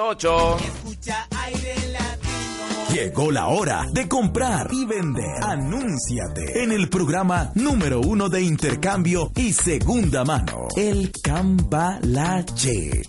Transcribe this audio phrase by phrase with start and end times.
[0.00, 0.56] 8.
[2.92, 5.42] Llegó la hora de comprar y vender.
[5.42, 13.02] Anúnciate en el programa número uno de intercambio y segunda mano, el Cambalache.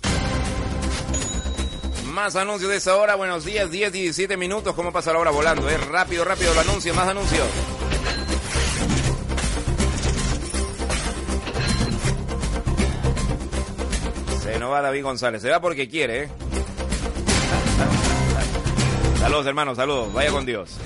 [2.12, 3.14] Más anuncios de esa hora.
[3.14, 4.74] Buenos días, 10, 17 minutos.
[4.74, 5.68] ¿Cómo pasa la hora volando?
[5.70, 6.92] Es rápido, rápido el anuncio.
[6.94, 7.46] Más anuncios.
[14.42, 15.40] Se nos va David González.
[15.40, 16.41] Se va porque quiere, ¿eh?
[19.22, 20.12] Saludos, hermanos, saludos.
[20.12, 20.76] Vaya con Dios.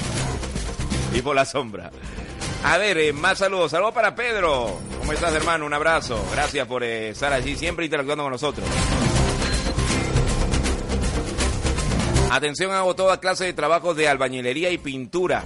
[1.15, 1.91] Y por la sombra.
[2.65, 3.71] A ver, eh, más saludos.
[3.71, 4.79] Saludos para Pedro.
[4.99, 5.65] ¿Cómo estás, hermano?
[5.65, 6.23] Un abrazo.
[6.33, 8.69] Gracias por eh, estar allí, siempre interactuando con nosotros.
[12.31, 15.43] Atención, hago toda clase de trabajos de albañilería y pintura.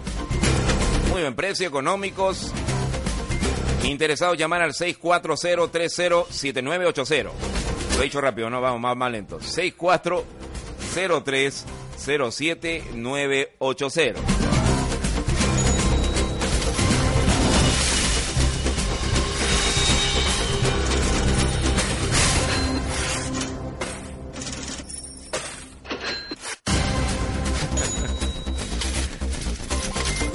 [1.13, 2.53] Muy buen precio, económicos.
[3.85, 7.31] Interesados, llamar al 640307980.
[7.95, 9.39] Lo he dicho rápido, no vamos más, más lento.
[12.01, 14.15] 640307980.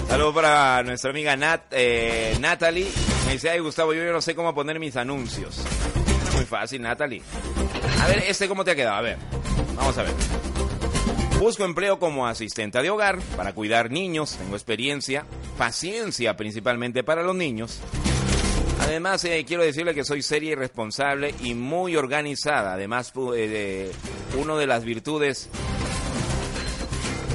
[0.08, 2.88] Saludos para nuestra amiga Nat, eh, Natalie.
[3.26, 5.62] Me dice, ay Gustavo, yo no sé cómo poner mis anuncios.
[6.36, 7.22] Muy fácil, Natalie.
[8.02, 8.96] A ver, este cómo te ha quedado.
[8.98, 9.18] A ver,
[9.76, 10.14] vamos a ver.
[11.40, 14.38] Busco empleo como asistente de hogar para cuidar niños.
[14.38, 15.26] Tengo experiencia,
[15.58, 17.82] paciencia principalmente para los niños.
[18.80, 22.72] Además, eh, quiero decirle que soy seria y responsable y muy organizada.
[22.74, 23.92] Además, eh,
[24.38, 25.50] una de las virtudes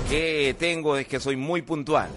[0.08, 2.08] que tengo es que soy muy puntual.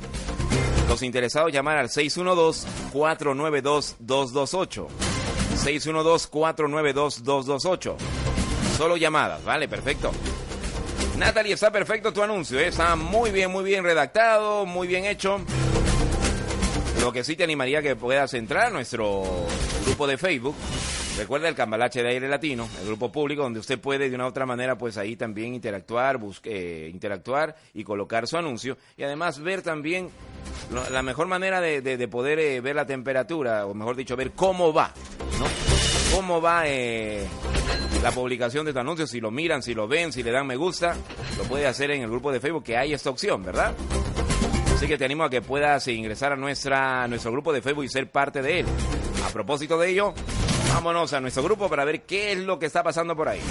[0.88, 4.88] Los interesados llamar al 612-492-228.
[5.64, 7.96] 612-492-228.
[8.78, 9.68] Solo llamadas, ¿vale?
[9.68, 10.12] Perfecto.
[11.18, 12.68] Natalie, está perfecto tu anuncio, ¿eh?
[12.68, 15.40] está muy bien, muy bien redactado, muy bien hecho.
[17.02, 19.24] Lo que sí te animaría que puedas entrar a nuestro
[19.86, 20.56] grupo de Facebook.
[21.18, 24.30] Recuerda el Cambalache de Aire Latino, el grupo público donde usted puede de una u
[24.30, 29.38] otra manera pues ahí también interactuar, busque, eh, interactuar y colocar su anuncio y además
[29.40, 30.10] ver también
[30.92, 34.32] la mejor manera de, de- de poder eh, ver la temperatura o mejor dicho ver
[34.32, 34.92] cómo va.
[36.14, 37.28] Cómo va eh,
[38.04, 40.56] la publicación de tu anuncio, si lo miran, si lo ven, si le dan me
[40.56, 40.96] gusta,
[41.38, 43.74] lo puede hacer en el grupo de Facebook que hay esta opción, ¿verdad?
[44.76, 47.90] Así que te animo a que puedas ingresar a nuestra, nuestro grupo de Facebook y
[47.90, 48.66] ser parte de él.
[49.26, 50.14] A propósito de ello,
[50.74, 53.42] vámonos a nuestro grupo para ver qué es lo que está pasando por ahí.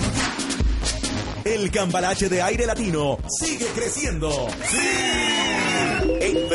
[1.44, 4.46] El Cambalache de Aire Latino sigue creciendo.
[4.72, 5.41] En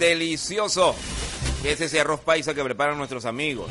[0.00, 0.96] Delicioso.
[1.62, 3.70] que es ese arroz paisa que preparan nuestros amigos?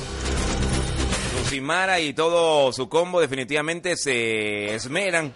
[1.49, 5.33] Simara y todo su combo definitivamente se esmeran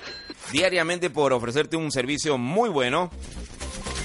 [0.51, 3.10] diariamente por ofrecerte un servicio muy bueno.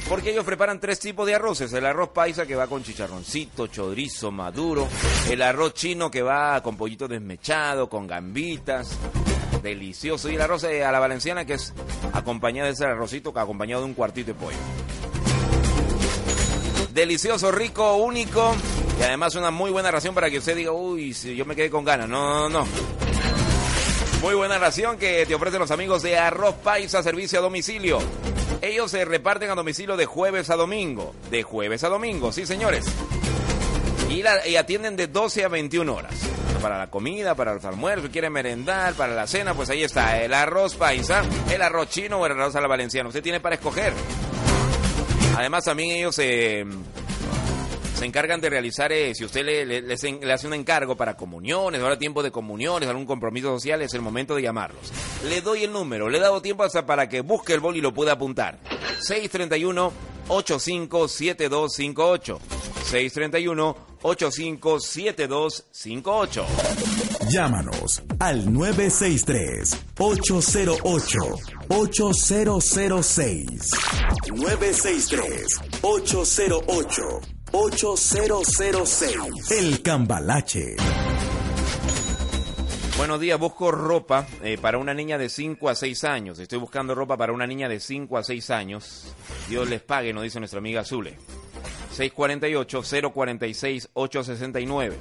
[0.09, 1.71] Porque ellos preparan tres tipos de arroces.
[1.75, 4.89] El arroz paisa que va con chicharroncito, chorizo maduro.
[5.31, 8.99] El arroz chino que va con pollito desmechado, con gambitas.
[9.63, 10.31] Delicioso.
[10.31, 11.75] Y el arroz a la valenciana que es
[12.15, 14.57] acompañado de ese arrocito acompañado de un cuartito de pollo.
[16.99, 18.57] Delicioso, rico, único.
[18.99, 21.71] Y además una muy buena ración para que usted diga, uy, si yo me quedé
[21.71, 22.09] con ganas.
[22.09, 22.67] No, no, no.
[24.21, 28.01] Muy buena ración que te ofrecen los amigos de Arroz Paisa Servicio a Domicilio.
[28.63, 31.15] Ellos se reparten a domicilio de jueves a domingo.
[31.31, 32.85] De jueves a domingo, sí señores.
[34.11, 36.15] Y, atienden de 12 a 21 horas.
[36.61, 40.35] Para la comida, para los almuerzos, quiere merendar, para la cena, pues ahí está el
[40.35, 43.09] arroz paisa, el arroz chino o el arroz a la valenciana.
[43.09, 43.93] Usted tiene para escoger.
[45.39, 46.67] Además también ellos se
[47.99, 52.23] se encargan de realizar, eh, si usted le, hace un encargo para comuniones, ahora tiempo
[52.23, 54.93] de comuniones, algún compromiso social, es el momento de llamarlos.
[55.29, 57.81] Le doy el número, le he dado tiempo hasta para que busque el bol y
[57.81, 58.61] lo pueda apuntar.
[59.01, 59.93] 631
[60.29, 62.39] 857258
[62.85, 66.47] 631 857258
[67.31, 71.19] Llámanos al 963 808
[71.69, 73.71] 8006
[74.35, 75.47] 963
[75.83, 77.21] 808
[77.53, 79.51] 8006.
[79.51, 80.77] El Cambalache.
[82.99, 86.39] Buenos días, busco ropa eh, para una niña de 5 a 6 años.
[86.41, 89.15] Estoy buscando ropa para una niña de 5 a 6 años.
[89.49, 91.17] Dios les pague, nos dice nuestra amiga Zule.
[91.99, 94.93] 648-046-869.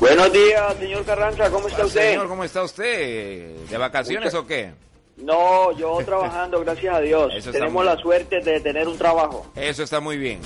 [0.00, 2.10] Buenos días, señor Carranza, ¿cómo está usted?
[2.10, 3.56] Señor, ¿cómo está usted?
[3.70, 4.72] ¿De vacaciones o qué?
[5.16, 7.32] No, yo trabajando, gracias a Dios.
[7.50, 9.46] Tenemos la suerte de tener un trabajo.
[9.54, 10.40] Eso está muy bien.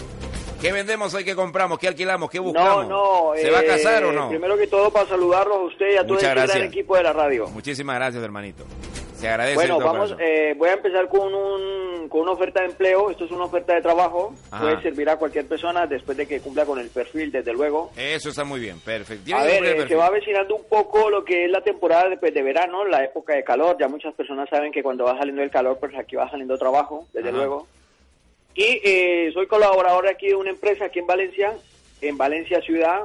[0.61, 1.25] ¿Qué vendemos hoy?
[1.25, 1.79] ¿Qué compramos?
[1.79, 2.29] ¿Qué alquilamos?
[2.29, 2.87] ¿Qué buscamos?
[2.87, 3.37] No, no.
[3.37, 4.27] ¿Se va a casar o no?
[4.27, 7.13] Eh, primero que todo, para saludarlos a usted y a todo el equipo de la
[7.15, 7.49] radio.
[7.49, 8.65] Muchísimas gracias, hermanito.
[9.15, 9.55] Se agradece.
[9.55, 13.11] Bueno, vamos, eh, voy a empezar con, un, con una oferta de empleo.
[13.11, 14.35] Esto es una oferta de trabajo.
[14.51, 17.91] Puede servir a cualquier persona después de que cumpla con el perfil, desde luego.
[17.97, 19.35] Eso está muy bien, perfecto.
[19.35, 22.35] A ver, eh, se va avecinando un poco lo que es la temporada de, pues,
[22.35, 23.77] de, verano, la época de calor.
[23.79, 27.07] Ya muchas personas saben que cuando va saliendo el calor, pues aquí va saliendo trabajo,
[27.15, 27.67] desde luego.
[28.55, 31.57] Y eh, soy colaborador aquí de una empresa aquí en Valencia,
[32.01, 33.05] en Valencia Ciudad,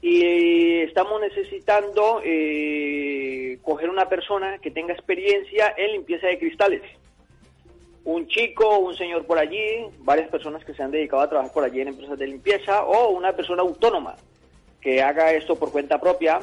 [0.00, 6.82] y estamos necesitando eh, coger una persona que tenga experiencia en limpieza de cristales.
[8.04, 11.62] Un chico, un señor por allí, varias personas que se han dedicado a trabajar por
[11.62, 14.16] allí en empresas de limpieza o una persona autónoma
[14.80, 16.40] que haga esto por cuenta propia.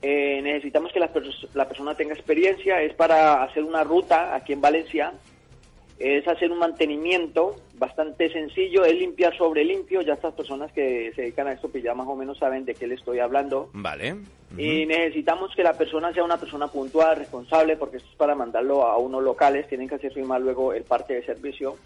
[0.00, 1.10] Eh, necesitamos que la,
[1.52, 5.12] la persona tenga experiencia, es para hacer una ruta aquí en Valencia
[5.98, 11.22] es hacer un mantenimiento bastante sencillo, es limpiar sobre limpio, ya estas personas que se
[11.22, 13.70] dedican a esto pues ya más o menos saben de qué le estoy hablando.
[13.72, 14.16] Vale.
[14.56, 18.84] Y necesitamos que la persona sea una persona puntual, responsable, porque esto es para mandarlo
[18.84, 21.76] a unos locales, tienen que hacer firmar luego el parte de servicio.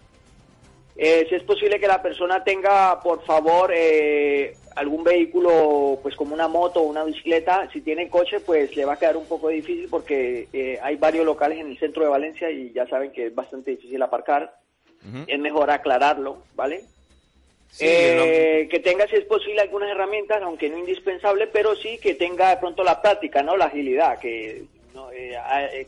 [0.95, 6.33] Eh, si es posible que la persona tenga, por favor, eh, algún vehículo, pues como
[6.33, 9.49] una moto o una bicicleta, si tiene coche, pues le va a quedar un poco
[9.49, 13.27] difícil porque eh, hay varios locales en el centro de Valencia y ya saben que
[13.27, 14.57] es bastante difícil aparcar.
[15.27, 16.81] Es mejor aclararlo, ¿vale?
[17.77, 22.57] Que tenga, si es posible, algunas herramientas, aunque no indispensable, pero sí que tenga de
[22.57, 23.57] pronto la práctica, ¿no?
[23.57, 24.63] La agilidad, que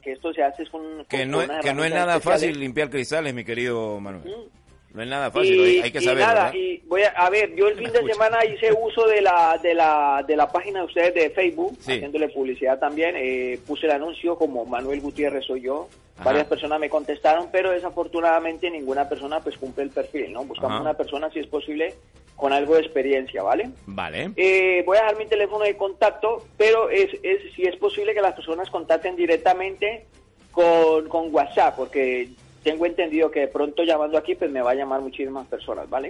[0.02, 3.44] que esto se hace con, que no, que no es nada fácil limpiar cristales, mi
[3.44, 4.50] querido Manuel.
[4.96, 6.20] No es nada fácil, hay que saber.
[6.20, 9.60] Y nada, y voy a, ver, yo el fin de semana hice uso de la,
[9.62, 13.14] de la, de la página de ustedes de Facebook, haciéndole publicidad también.
[13.18, 15.90] Eh, puse el anuncio como Manuel Gutiérrez soy yo.
[16.24, 20.46] Varias personas me contestaron, pero desafortunadamente ninguna persona pues cumple el perfil, ¿no?
[20.46, 21.94] Buscamos una persona, si es posible,
[22.38, 23.72] con algo de experiencia, ¿vale?
[23.88, 24.32] Vale.
[24.38, 28.22] Eh, voy a dar mi teléfono de contacto, pero es, es si es posible que
[28.22, 30.06] las personas contacten directamente
[30.54, 32.30] con, con WhatsApp, porque
[32.66, 36.10] tengo entendido que de pronto llamando aquí pues me va a llamar muchísimas personas, ¿vale?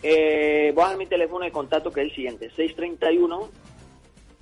[0.00, 2.52] Eh, voy a dar mi teléfono de contacto que es el siguiente,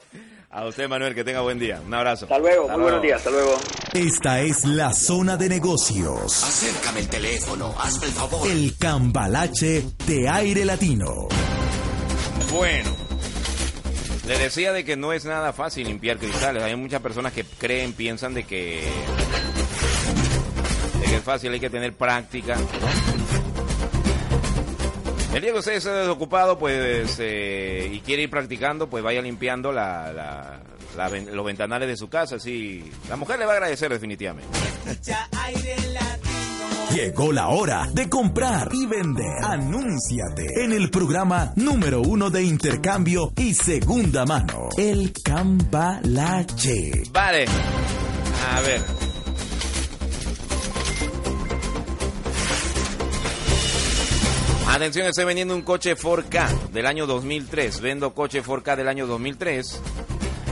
[0.51, 1.81] A usted, Manuel, que tenga buen día.
[1.85, 2.25] Un abrazo.
[2.27, 3.59] Hasta luego, muy buenos días, hasta luego.
[3.93, 6.43] Esta es la zona de negocios.
[6.45, 8.49] Acércame el teléfono, hazme el favor.
[8.51, 11.29] El cambalache de aire latino.
[12.53, 12.91] Bueno,
[14.27, 16.63] Le decía de que no es nada fácil limpiar cristales.
[16.63, 18.83] Hay muchas personas que creen, piensan de que,
[21.01, 22.57] de que es fácil, hay que tener práctica.
[25.37, 29.71] El día que usted esté desocupado pues, eh, y quiere ir practicando, pues vaya limpiando
[29.71, 30.61] la, la-
[30.97, 32.37] la ven- los ventanales de su casa.
[32.37, 34.49] Así, la mujer le va a agradecer definitivamente.
[36.95, 39.45] Llegó la hora de comprar y vender.
[39.45, 47.03] Anúnciate en el programa número uno de intercambio y segunda mano, el Cambalache.
[47.13, 47.45] Vale.
[48.55, 48.81] A ver.
[54.77, 57.81] Atención, estoy vendiendo un coche 4K del año 2003.
[57.81, 59.81] Vendo coche 4K del año 2003.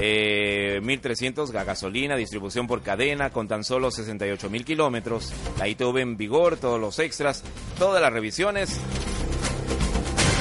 [0.00, 5.30] Eh, 1300 a gasolina, distribución por cadena, con tan solo 68 mil kilómetros.
[5.58, 7.44] La ITV en vigor, todos los extras,
[7.78, 8.80] todas las revisiones.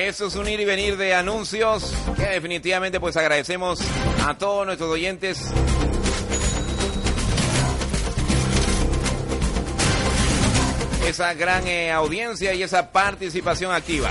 [0.00, 3.80] Eso es un ir y venir de anuncios que definitivamente pues agradecemos
[4.26, 5.38] a todos nuestros oyentes.
[11.06, 14.08] Esa gran eh, audiencia y esa participación activa.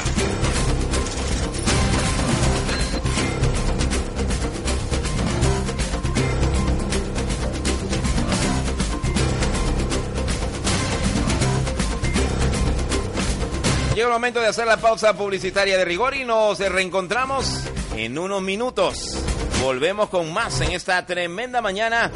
[14.00, 17.66] Llega el momento de hacer la pausa publicitaria de rigor y nos reencontramos
[17.98, 19.22] en unos minutos.
[19.62, 22.10] Volvemos con más en esta tremenda mañana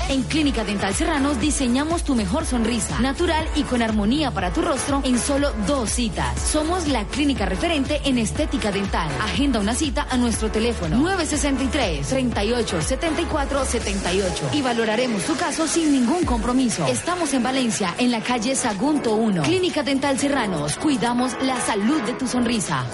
[0.08, 5.00] En Clínica Dental Serranos diseñamos tu mejor sonrisa, natural y con armonía para tu rostro
[5.02, 6.38] en solo dos citas.
[6.40, 9.08] Somos la clínica referente en estética dental.
[9.34, 15.90] Agenda una cita a nuestro teléfono 963 38 74 78 y valoraremos tu caso sin
[15.90, 16.86] ningún compromiso.
[16.86, 19.42] Estamos en Valencia, en la calle Sagunto 1.
[19.42, 20.76] Clínica Dental Serranos.
[20.76, 22.84] Cuidamos la salud de tu sonrisa.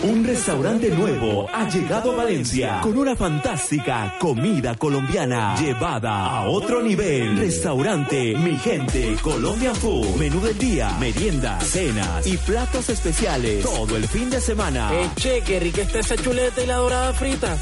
[0.00, 6.80] Un restaurante nuevo ha llegado a Valencia con una fantástica comida colombiana llevada a otro
[6.80, 7.36] nivel.
[7.36, 10.14] Restaurante Mi Gente Colombian Food.
[10.16, 14.88] Menú del día, merienda, cenas y platos especiales todo el fin de semana.
[14.94, 17.58] Eche, qué rica está esa chuleta y la dorada frita.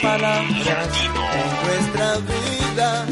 [0.00, 3.06] palabras en nuestra vida.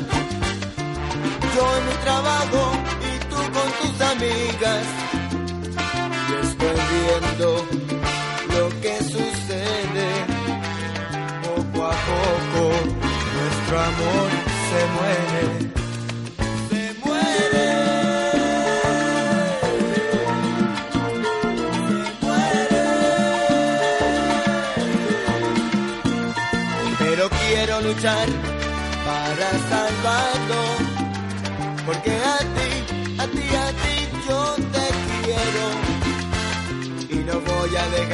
[1.54, 4.86] Yo en mi trabajo y tú con tus amigas.
[6.28, 7.79] Y estoy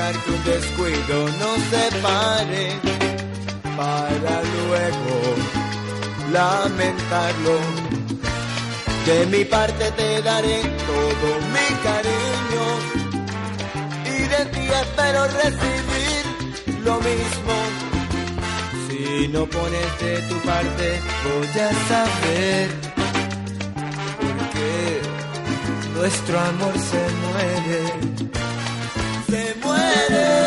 [0.07, 2.73] dejar que un descuido nos separe
[3.77, 5.16] para luego
[6.33, 7.59] lamentarlo.
[9.07, 12.64] De mi parte te daré todo mi cariño
[14.05, 16.25] y de ti espero recibir
[16.85, 17.55] lo mismo.
[18.88, 22.69] Si no pones de tu parte voy a saber
[24.21, 25.01] por qué
[25.95, 28.15] nuestro amor se muere.
[29.87, 30.45] Se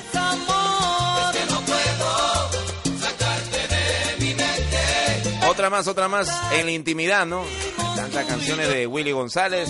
[5.47, 7.43] Otra más, otra más en la intimidad, ¿no?
[7.95, 9.69] Tantas canciones de Willy González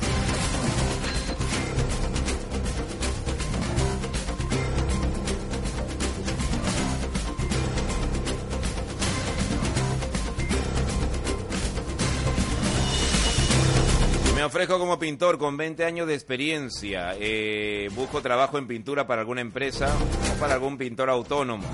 [14.64, 17.14] Me ofrezco como pintor con 20 años de experiencia.
[17.20, 19.94] Eh, busco trabajo en pintura para alguna empresa
[20.35, 21.66] o para algún pintor autónomo.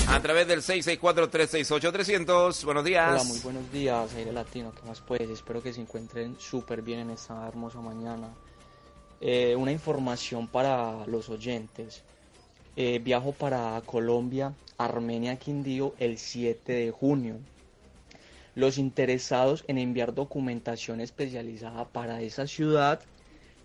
[0.08, 2.64] a través del 664-368-300.
[2.64, 3.12] Buenos días.
[3.12, 4.72] Hola, muy buenos días, Aire Latino.
[4.72, 5.30] ¿Qué más puedes?
[5.30, 8.30] Espero que se encuentren súper bien en esta hermosa mañana.
[9.20, 12.02] Eh, una información para los oyentes.
[12.78, 17.40] Eh, viajo para Colombia, Armenia, Quindío, el 7 de junio.
[18.56, 23.02] Los interesados en enviar documentación especializada para esa ciudad,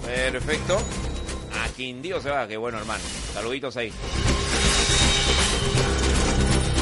[0.06, 0.78] Perfecto.
[1.54, 3.06] A Quindío se va, qué bueno hermano.
[3.34, 3.94] Saluditos ahí.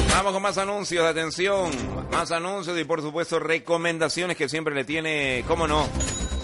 [0.08, 1.70] Vamos con más anuncios, atención,
[2.10, 5.86] más anuncios y por supuesto recomendaciones que siempre le tiene, cómo no,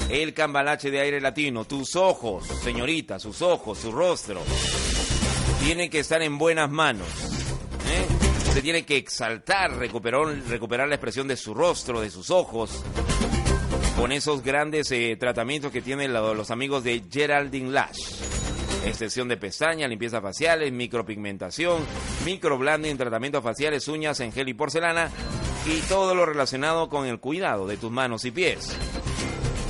[0.08, 1.64] el cambalache de aire latino.
[1.64, 4.40] Tus ojos, señorita, sus ojos, su rostro,
[5.62, 7.06] tienen que estar en buenas manos.
[7.90, 8.06] ¿eh?
[8.52, 12.82] Se tiene que exaltar, recuperar, recuperar la expresión de su rostro, de sus ojos,
[13.96, 18.14] con esos grandes eh, tratamientos que tienen lo- los amigos de Geraldine Lash.
[18.86, 21.84] Extensión de pestañas, limpieza faciales, micropigmentación,
[22.24, 25.10] microblending, tratamientos faciales, uñas en gel y porcelana
[25.66, 28.74] y todo lo relacionado con el cuidado de tus manos y pies.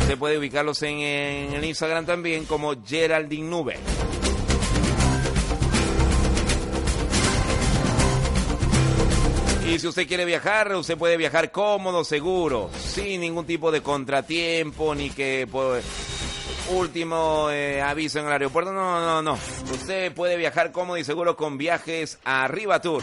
[0.00, 3.76] Usted puede ubicarlos en, el Instagram también como Geraldine Nube.
[9.68, 14.94] Y si usted quiere viajar, usted puede viajar cómodo, seguro, sin ningún tipo de contratiempo,
[14.94, 15.84] ni que pues,
[16.70, 18.72] último eh, aviso en el aeropuerto.
[18.72, 19.38] No, no, no.
[19.72, 23.02] Usted puede viajar cómodo y seguro con viajes Arriba Tour.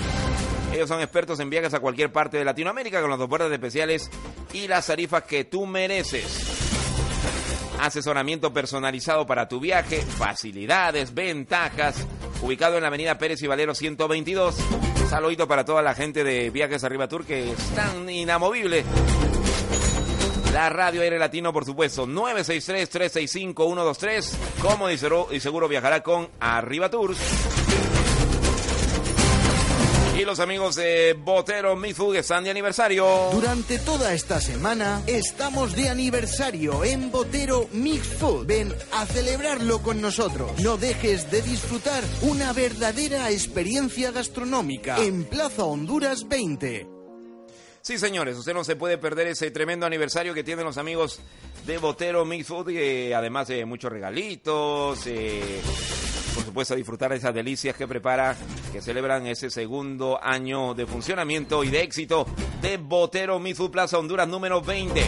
[0.73, 4.10] Ellos son expertos en viajes a cualquier parte de Latinoamérica con los ofertas especiales
[4.54, 6.63] y las tarifas que tú mereces.
[7.80, 11.95] Asesoramiento personalizado para tu viaje, facilidades, ventajas.
[12.41, 14.56] Ubicado en la avenida Pérez y Valero 122.
[15.10, 18.84] Saludito para toda la gente de Viajes Arriba Tour que es tan inamovible.
[20.54, 24.34] La radio aire latino, por supuesto, 963-365-123.
[24.62, 25.00] Cómodo y
[25.36, 27.18] y seguro viajará con Arriba Tours.
[30.16, 33.32] Y los amigos de Botero Mi Food están de aniversario.
[33.32, 38.46] Durante toda esta semana estamos de aniversario en Botero Mix Food.
[38.46, 40.52] Ven a celebrarlo con nosotros.
[40.62, 46.92] No dejes de disfrutar una verdadera experiencia gastronómica en Plaza Honduras 20.
[47.84, 51.19] Sí, señores, usted no se puede perder ese tremendo aniversario que tienen los amigos
[51.65, 52.69] de Botero Mix Food,
[53.13, 55.60] además de muchos regalitos, eh,
[56.34, 58.38] por supuesto disfrutar de esas delicias que prepara,
[58.72, 62.26] que celebran ese segundo año de funcionamiento y de éxito
[62.62, 65.04] de Botero Food Plaza Honduras número 20.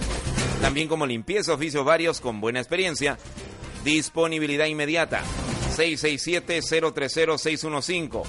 [0.61, 3.17] también como limpieza, oficios varios con buena experiencia,
[3.83, 5.21] disponibilidad inmediata.
[5.75, 8.23] 667-030-615.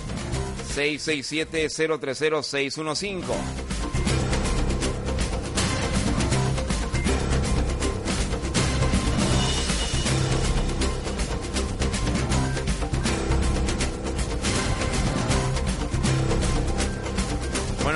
[0.74, 3.69] 667-030-615.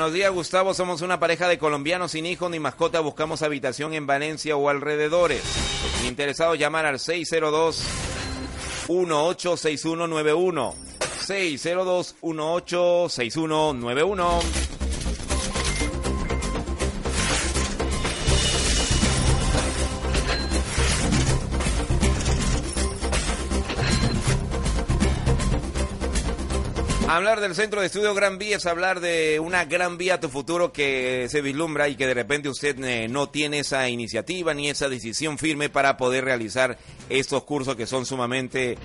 [0.04, 0.74] Buenos días, Gustavo.
[0.74, 3.00] Somos una pareja de colombianos sin hijos ni mascota.
[3.00, 5.42] Buscamos habitación en Valencia o alrededores.
[6.06, 7.82] Interesados, llamar al 602
[8.86, 10.74] 186191.
[11.20, 14.40] 602 186191.
[27.14, 30.28] Hablar del centro de estudio Gran Vía es hablar de una gran vía a tu
[30.28, 34.68] futuro que se vislumbra y que de repente usted eh, no tiene esa iniciativa ni
[34.68, 36.76] esa decisión firme para poder realizar
[37.08, 38.76] estos cursos que son sumamente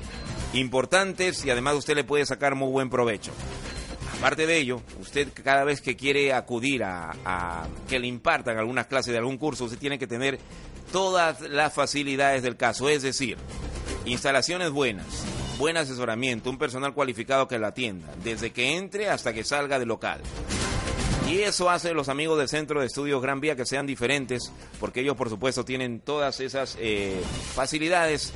[0.53, 3.31] importantes y además usted le puede sacar muy buen provecho.
[4.19, 8.85] Aparte de ello, usted cada vez que quiere acudir a, a que le impartan algunas
[8.85, 10.37] clases de algún curso, usted tiene que tener
[10.91, 13.37] todas las facilidades del caso, es decir,
[14.05, 15.25] instalaciones buenas,
[15.59, 19.89] buen asesoramiento, un personal cualificado que la atienda, desde que entre hasta que salga del
[19.89, 20.21] local.
[21.29, 25.01] Y eso hace los amigos del Centro de Estudios Gran Vía que sean diferentes, porque
[25.01, 27.21] ellos por supuesto tienen todas esas eh,
[27.53, 28.33] facilidades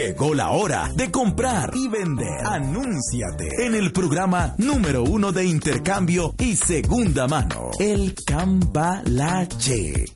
[0.00, 2.46] Llegó la hora de comprar y vender.
[2.46, 10.06] Anúnciate en el programa número uno de intercambio y segunda mano, el Cambalache.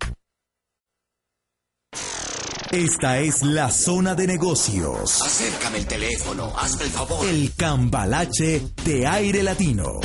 [2.70, 5.20] Esta es la zona de negocios.
[5.20, 7.28] Acércame el teléfono, hazme el favor.
[7.28, 10.00] El Cambalache de Aire Latino.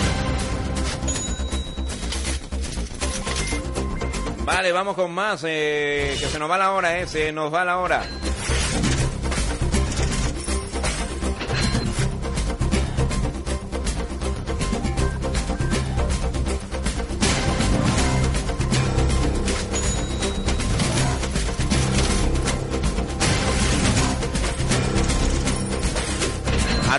[4.43, 7.63] Vale, vamos con más, eh, que se nos va la hora, eh, se nos va
[7.63, 8.03] la hora.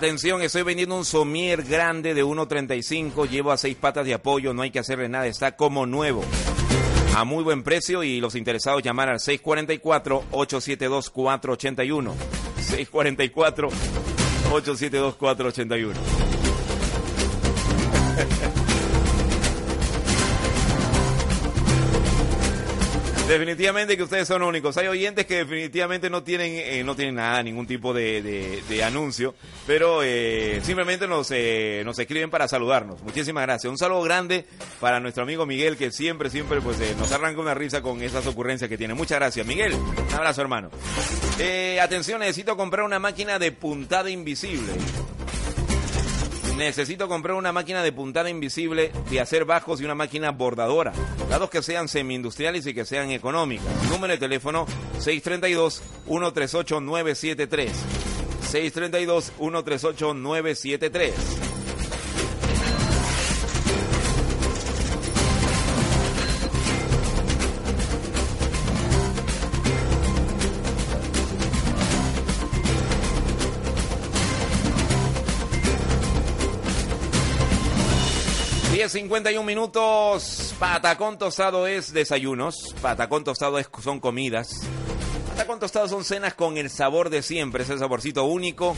[0.00, 4.62] Atención, estoy vendiendo un somier grande de 1.35, llevo a seis patas de apoyo, no
[4.62, 6.24] hay que hacerle nada, está como nuevo.
[7.14, 12.14] A muy buen precio y los interesados llamar al 644-872-481.
[14.48, 15.92] 644-872-481.
[23.30, 24.76] Definitivamente que ustedes son únicos.
[24.76, 28.20] Hay oyentes que definitivamente no tienen, eh, no tienen nada, ningún tipo de,
[28.68, 29.36] de- anuncio,
[29.68, 33.00] pero eh, simplemente nos, eh, nos escriben para saludarnos.
[33.04, 33.70] Muchísimas gracias.
[33.70, 34.46] Un saludo grande
[34.80, 38.68] para nuestro amigo Miguel, que siempre, siempre pues, nos arranca una risa con esas ocurrencias
[38.68, 38.94] que tiene.
[38.94, 39.74] Muchas gracias, Miguel.
[39.74, 40.70] Un abrazo, hermano.
[41.80, 44.72] Atención, necesito comprar una máquina de puntada invisible.
[46.61, 50.92] Necesito comprar una máquina de puntada invisible de hacer bajos y una máquina bordadora.
[51.31, 53.64] Dados que sean semi-industriales y que sean económicas.
[53.88, 54.66] Número de teléfono
[54.99, 57.70] 632-138-973.
[58.53, 61.49] 632-138-973.
[79.11, 80.55] Diez cincuenta y un minutos.
[80.61, 82.77] Patacón tostado es desayunos.
[82.81, 84.61] Patacón tostado es, son comidas.
[85.31, 88.77] Patacón tostado son cenas con el sabor de siempre, ese saborcito único.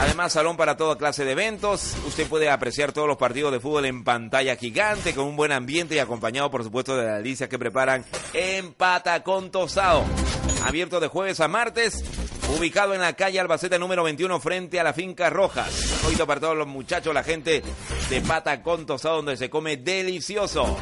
[0.00, 1.96] Además, salón para toda clase de eventos.
[2.06, 5.96] Usted puede apreciar todos los partidos de fútbol en pantalla gigante, con un buen ambiente
[5.96, 10.02] y acompañado, por supuesto, de las delicias que preparan en Patacón Tostado.
[10.64, 12.02] Abierto de jueves a martes,
[12.56, 16.04] ubicado en la calle Albacete número 21, frente a la finca Rojas.
[16.06, 17.62] Hoy para todos los muchachos, la gente
[18.10, 20.76] de Patacón Tostado, donde se come delicioso.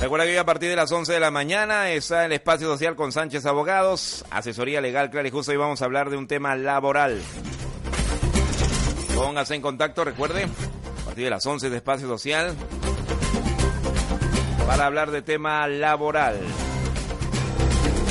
[0.00, 2.96] Recuerda que hoy a partir de las 11 de la mañana está el espacio social
[2.96, 5.52] con Sánchez Abogados, asesoría legal clara y justo.
[5.52, 7.18] Hoy vamos a hablar de un tema laboral.
[9.14, 12.54] Póngase en contacto, recuerde, a partir de las 11 de espacio social
[14.66, 16.40] para hablar de tema laboral.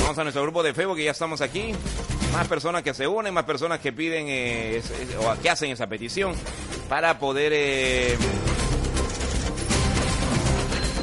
[0.01, 1.73] Vamos a nuestro grupo de Facebook, que ya estamos aquí.
[2.31, 4.81] Más personas que se unen, más personas que piden eh,
[5.19, 6.33] o que hacen esa petición
[6.89, 8.17] para poder eh,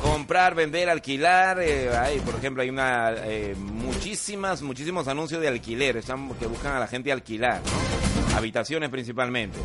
[0.03, 1.61] comprar, vender, alquilar.
[1.61, 3.14] eh, hay, por ejemplo, hay una
[3.59, 5.96] muchísimas, muchísimos anuncios de alquiler.
[5.98, 8.36] Están que buscan a la gente alquilar, ¿no?
[8.36, 9.59] habitaciones principalmente.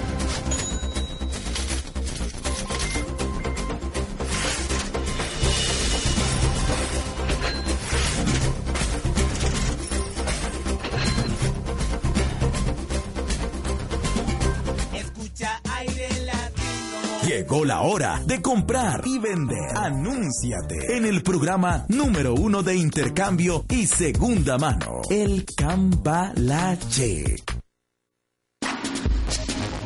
[17.56, 19.74] Llegó la hora de comprar y vender.
[19.74, 27.36] Anúnciate en el programa número uno de intercambio y segunda mano, el Cambalache.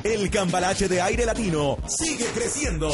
[0.02, 2.90] El Cambalache de Aire Latino sigue creciendo.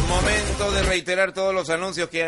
[0.07, 2.19] Momento de reiterar todos los anuncios que,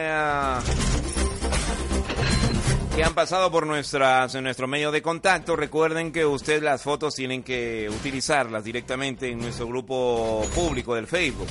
[2.96, 5.56] que han pasado por nuestras, en nuestro medio de contacto.
[5.56, 11.48] Recuerden que ustedes las fotos tienen que utilizarlas directamente en nuestro grupo público del Facebook.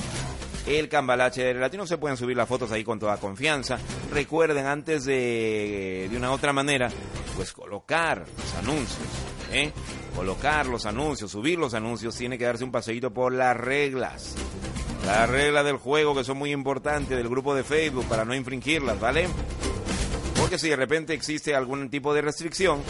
[0.65, 3.79] El Cambalache del Latino se pueden subir las fotos ahí con toda confianza.
[4.11, 6.89] Recuerden antes de, de una otra manera,
[7.35, 9.07] pues colocar los anuncios.
[9.51, 9.71] ¿eh?
[10.15, 14.35] Colocar los anuncios, subir los anuncios, tiene que darse un paseíto por las reglas.
[15.05, 18.99] Las reglas del juego que son muy importantes del grupo de Facebook para no infringirlas,
[18.99, 19.27] ¿vale?
[20.39, 22.81] Porque si de repente existe algún tipo de restricción,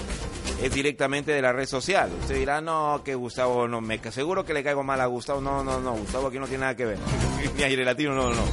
[0.62, 2.12] es directamente de la red social.
[2.22, 5.42] Usted dirá, no, que Gustavo, no, me seguro que le caigo mal a Gustavo.
[5.42, 6.98] No, no, no, Gustavo aquí no tiene nada que ver.
[7.58, 8.44] Ni aire latino, no, no.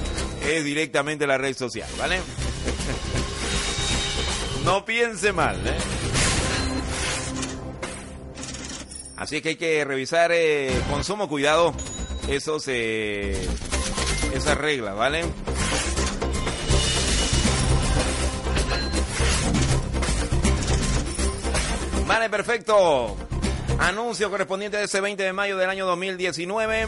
[0.47, 2.21] Es directamente la red social, ¿vale?
[4.65, 5.77] no piense mal, ¿eh?
[9.17, 11.73] Así que hay que revisar eh, con sumo cuidado
[12.29, 13.49] esos, eh,
[14.35, 15.25] esas reglas, ¿vale?
[22.07, 23.17] Vale, perfecto.
[23.79, 26.87] Anuncio correspondiente de ese 20 de mayo del año 2019.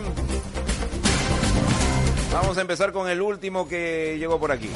[2.33, 4.71] Vamos a empezar con el último que llegó por aquí.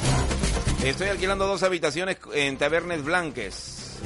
[0.83, 3.99] Estoy alquilando dos habitaciones en Tabernes Blanques.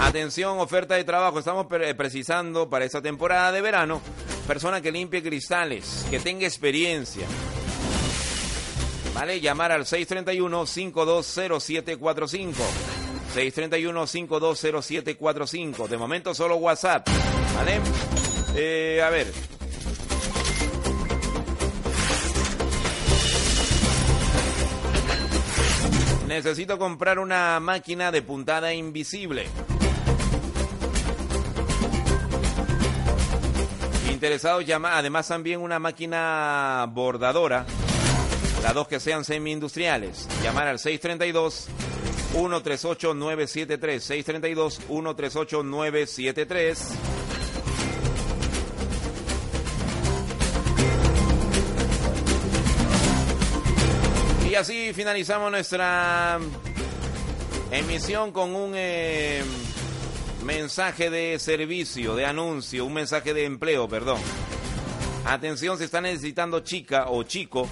[0.00, 1.38] Atención, oferta de trabajo.
[1.38, 4.00] Estamos pre- precisando para esta temporada de verano
[4.46, 7.26] persona que limpie cristales, que tenga experiencia.
[9.14, 9.40] ¿Vale?
[9.40, 12.54] Llamar al 631-520745.
[13.34, 15.88] 631-520745.
[15.88, 17.08] De momento solo WhatsApp.
[17.56, 17.80] ¿Vale?
[18.54, 19.26] Eh, a ver.
[26.26, 29.46] Necesito comprar una máquina de puntada invisible.
[34.10, 37.66] Interesados llama, además también una máquina bordadora,
[38.62, 40.26] las dos que sean semi-industriales.
[40.42, 41.68] Llamar al 632
[42.32, 46.88] 138 973 632 138 973.
[54.50, 56.38] Y así finalizamos nuestra
[57.70, 59.42] emisión con un eh,
[60.44, 64.20] mensaje de servicio, de anuncio, un mensaje de empleo, perdón.
[65.24, 67.68] Atención, se está necesitando chica o chico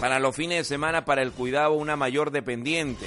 [0.00, 3.06] para los fines de semana para el cuidado de una mayor dependiente.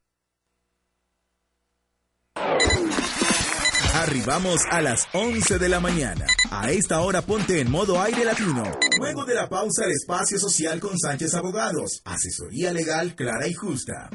[4.09, 6.25] Arribamos a las 11 de la mañana.
[6.49, 8.63] A esta hora ponte en modo aire latino.
[8.97, 12.01] Luego de la pausa, el espacio social con Sánchez Abogados.
[12.05, 14.09] Asesoría legal clara y justa.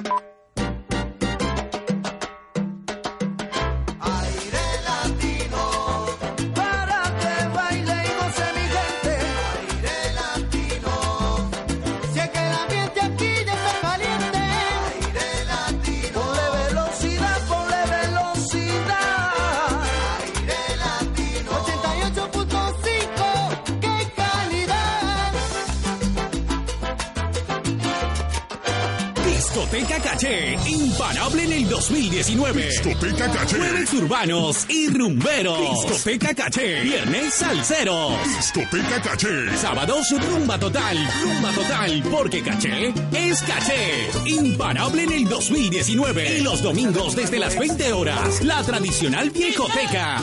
[30.25, 32.66] Caché, imparable en el 2019.
[32.66, 33.57] Discoteca Caché.
[33.59, 35.59] Jueves urbanos y rumberos.
[35.61, 36.81] Discoteca Caché.
[36.81, 38.12] Viernes salseros.
[38.35, 39.55] Discoteca Caché.
[39.59, 40.97] Sábados rumba total.
[41.22, 44.09] Rumba total, porque Caché es Caché.
[44.25, 46.39] Imparable en el 2019.
[46.39, 48.43] Y los domingos desde las 20 horas.
[48.43, 50.22] La tradicional viejoteca.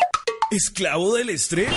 [0.52, 1.72] ¿Esclavo del estrés?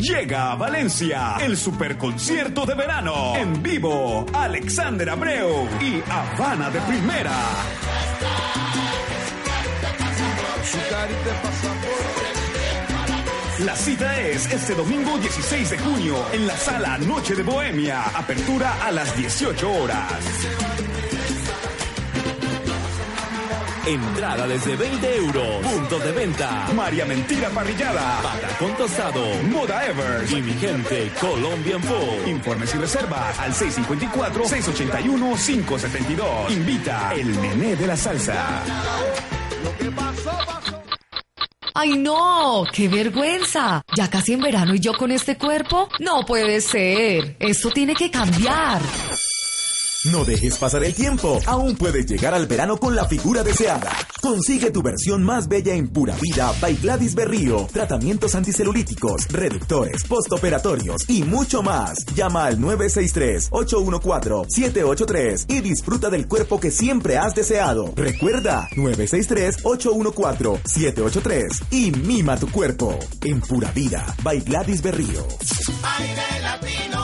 [0.00, 7.32] Llega a Valencia el superconcierto de verano en vivo Alexander Abreu y Habana de Primera.
[13.60, 18.02] La cita es este domingo 16 de junio en la sala Noche de Bohemia.
[18.02, 20.12] Apertura a las 18 horas.
[23.86, 25.64] Entrada desde 20 euros.
[25.64, 26.66] Puntos de venta.
[26.74, 28.22] María Mentira Parrillada.
[28.22, 29.24] Patacón tostado.
[29.44, 30.32] Moda Evers.
[30.32, 32.26] Y mi gente Colombian Food.
[32.26, 36.50] Informes y reservas al 654-681-572.
[36.50, 38.64] Invita el nené de la salsa.
[41.76, 42.64] ¡Ay, no!
[42.72, 43.82] ¡Qué vergüenza!
[43.96, 45.88] ¿Ya casi en verano y yo con este cuerpo?
[45.98, 47.36] No puede ser.
[47.40, 48.80] Esto tiene que cambiar.
[50.12, 51.40] No dejes pasar el tiempo.
[51.46, 53.90] Aún puedes llegar al verano con la figura deseada.
[54.20, 57.66] Consigue tu versión más bella en Pura Vida by Gladys Berrío.
[57.72, 62.04] Tratamientos anticelulíticos, reductores, postoperatorios y mucho más.
[62.14, 67.94] Llama al 963-814-783 y disfruta del cuerpo que siempre has deseado.
[67.96, 72.98] Recuerda, 963-814-783 y mima tu cuerpo.
[73.22, 75.26] En Pura Vida by Gladys Berrío.
[75.98, 77.03] Aire Latino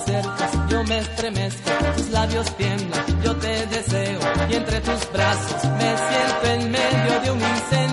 [0.00, 5.96] acercas, yo me estremezco, tus labios tiemblan, yo te deseo y entre tus brazos me
[6.08, 7.89] siento en medio de un incendio.